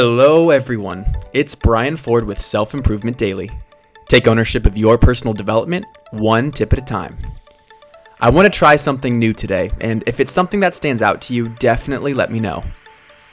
Hello, 0.00 0.50
everyone. 0.50 1.04
It's 1.32 1.56
Brian 1.56 1.96
Ford 1.96 2.22
with 2.22 2.40
Self 2.40 2.72
Improvement 2.72 3.18
Daily. 3.18 3.50
Take 4.06 4.28
ownership 4.28 4.64
of 4.64 4.76
your 4.76 4.96
personal 4.96 5.34
development, 5.34 5.86
one 6.12 6.52
tip 6.52 6.72
at 6.72 6.78
a 6.78 6.82
time. 6.82 7.18
I 8.20 8.30
want 8.30 8.46
to 8.46 8.56
try 8.56 8.76
something 8.76 9.18
new 9.18 9.32
today, 9.32 9.72
and 9.80 10.04
if 10.06 10.20
it's 10.20 10.30
something 10.30 10.60
that 10.60 10.76
stands 10.76 11.02
out 11.02 11.20
to 11.22 11.34
you, 11.34 11.48
definitely 11.48 12.14
let 12.14 12.30
me 12.30 12.38
know. 12.38 12.62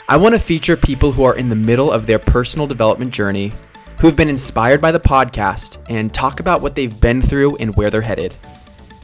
I 0.10 0.18
want 0.18 0.34
to 0.34 0.40
feature 0.40 0.76
people 0.76 1.12
who 1.12 1.24
are 1.24 1.38
in 1.38 1.50
the 1.50 1.56
middle 1.56 1.92
of 1.92 2.08
their 2.08 2.18
personal 2.18 2.66
development 2.66 3.14
journey, 3.14 3.52
who've 4.00 4.16
been 4.16 4.28
inspired 4.28 4.82
by 4.82 4.90
the 4.90 5.00
podcast, 5.00 5.78
and 5.88 6.12
talk 6.12 6.40
about 6.40 6.64
what 6.64 6.74
they've 6.74 7.00
been 7.00 7.22
through 7.22 7.58
and 7.58 7.76
where 7.76 7.92
they're 7.92 8.02
headed. 8.02 8.36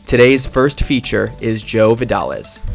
Today's 0.08 0.48
first 0.48 0.82
feature 0.82 1.32
is 1.40 1.62
Joe 1.62 1.96
Vidalez. 1.96 2.71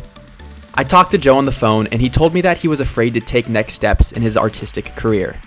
I 0.79 0.85
talked 0.85 1.13
to 1.13 1.19
Joe 1.19 1.39
on 1.39 1.47
the 1.47 1.53
phone, 1.53 1.87
and 1.87 2.03
he 2.03 2.11
told 2.11 2.35
me 2.35 2.43
that 2.43 2.59
he 2.59 2.69
was 2.69 2.81
afraid 2.81 3.15
to 3.15 3.21
take 3.21 3.49
next 3.49 3.73
steps 3.73 4.13
in 4.13 4.21
his 4.21 4.37
artistic 4.37 4.85
career. 4.95 5.41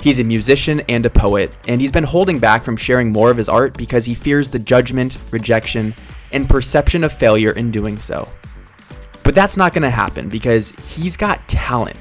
He's 0.00 0.18
a 0.18 0.24
musician 0.24 0.82
and 0.88 1.06
a 1.06 1.10
poet, 1.10 1.52
and 1.68 1.80
he's 1.80 1.92
been 1.92 2.02
holding 2.02 2.40
back 2.40 2.64
from 2.64 2.76
sharing 2.76 3.12
more 3.12 3.30
of 3.30 3.36
his 3.36 3.48
art 3.48 3.76
because 3.76 4.04
he 4.04 4.14
fears 4.14 4.50
the 4.50 4.58
judgment, 4.58 5.16
rejection, 5.30 5.94
and 6.32 6.48
perception 6.48 7.04
of 7.04 7.12
failure 7.12 7.52
in 7.52 7.70
doing 7.70 7.98
so. 8.00 8.28
But 9.22 9.36
that's 9.36 9.56
not 9.56 9.72
going 9.72 9.82
to 9.82 9.90
happen 9.90 10.28
because 10.28 10.70
he's 10.92 11.16
got 11.16 11.46
talent. 11.48 11.96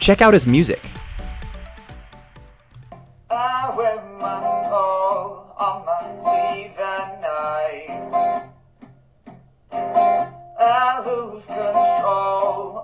Check 0.00 0.20
out 0.20 0.34
his 0.34 0.48
music. 0.48 0.84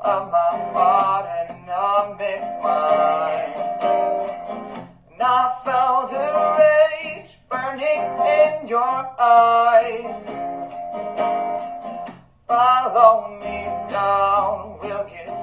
Of 0.07 0.31
my 0.31 0.71
heart 0.73 1.27
and 1.27 1.67
numbing 1.67 2.45
mind. 2.63 3.55
And 5.11 5.21
I 5.21 5.61
felt 5.65 6.11
the 6.13 6.27
rage 6.63 7.31
burning 7.51 8.05
in 8.39 8.69
your 8.69 8.99
eyes. 9.19 10.23
Follow 12.47 13.37
me 13.41 13.65
down, 13.91 14.79
we'll 14.81 15.05
get 15.09 15.36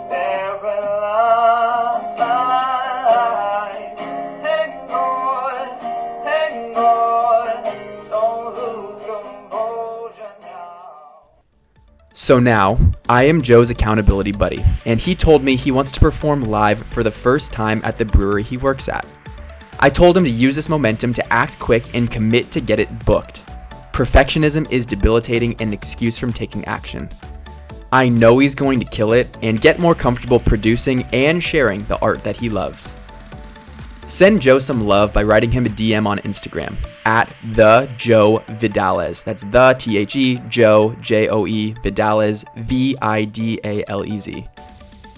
So 12.23 12.39
now, 12.39 12.79
I 13.09 13.23
am 13.25 13.41
Joe's 13.41 13.69
accountability 13.69 14.31
buddy, 14.31 14.63
and 14.85 14.97
he 14.97 15.13
told 15.13 15.43
me 15.43 15.57
he 15.57 15.71
wants 15.71 15.91
to 15.91 15.99
perform 15.99 16.43
live 16.43 16.81
for 16.81 17.03
the 17.03 17.11
first 17.11 17.51
time 17.51 17.81
at 17.83 17.97
the 17.97 18.05
brewery 18.05 18.43
he 18.43 18.55
works 18.55 18.87
at. 18.87 19.05
I 19.81 19.89
told 19.89 20.15
him 20.15 20.23
to 20.23 20.29
use 20.29 20.55
this 20.55 20.69
momentum 20.69 21.13
to 21.15 21.33
act 21.33 21.59
quick 21.59 21.93
and 21.93 22.09
commit 22.09 22.49
to 22.51 22.61
get 22.61 22.79
it 22.79 23.05
booked. 23.05 23.41
Perfectionism 23.91 24.71
is 24.71 24.85
debilitating 24.85 25.51
and 25.59 25.63
an 25.63 25.73
excuse 25.73 26.17
from 26.17 26.31
taking 26.31 26.63
action. 26.63 27.09
I 27.91 28.07
know 28.07 28.39
he's 28.39 28.55
going 28.55 28.79
to 28.79 28.85
kill 28.85 29.11
it 29.11 29.37
and 29.41 29.59
get 29.59 29.79
more 29.79 29.93
comfortable 29.93 30.39
producing 30.39 31.03
and 31.11 31.43
sharing 31.43 31.83
the 31.87 31.99
art 31.99 32.23
that 32.23 32.37
he 32.37 32.47
loves. 32.47 32.93
Send 34.13 34.43
Joe 34.43 34.59
some 34.59 34.85
love 34.85 35.11
by 35.11 35.23
writing 35.23 35.51
him 35.51 35.65
a 35.65 35.69
DM 35.69 36.05
on 36.05 36.19
Instagram 36.19 36.77
at 37.03 37.35
the 37.55 37.91
Joe 37.97 38.43
Vidalez. 38.47 39.23
That's 39.23 39.41
the 39.41 39.75
T 39.79 39.97
H 39.97 40.15
E 40.15 40.37
Joe 40.49 40.95
J 41.01 41.29
O 41.29 41.47
E 41.47 41.73
Vidalez 41.83 42.45
V 42.55 42.95
I 43.01 43.25
D 43.25 43.59
A 43.63 43.83
L 43.89 44.05
E 44.05 44.19
Z. 44.19 44.45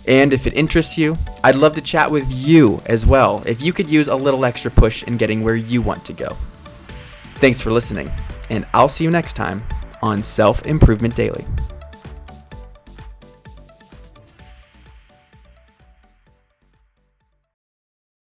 And 0.07 0.31
if 0.31 0.47
it 0.47 0.53
interests 0.53 0.97
you, 0.97 1.17
I'd 1.43 1.57
love 1.57 1.75
to 1.75 1.81
chat 1.81 2.09
with 2.09 2.31
you 2.31 2.81
as 2.85 3.05
well 3.05 3.43
if 3.45 3.61
you 3.61 3.73
could 3.73 3.89
use 3.89 4.07
a 4.07 4.15
little 4.15 4.45
extra 4.45 4.71
push 4.71 5.03
in 5.03 5.17
getting 5.17 5.43
where 5.43 5.57
you 5.57 5.81
want 5.81 6.05
to 6.05 6.13
go. 6.13 6.29
Thanks 7.41 7.59
for 7.59 7.73
listening, 7.73 8.09
and 8.49 8.63
I'll 8.73 8.87
see 8.87 9.03
you 9.03 9.11
next 9.11 9.33
time 9.33 9.61
on 10.01 10.23
Self 10.23 10.65
Improvement 10.65 11.17
Daily. 11.17 11.43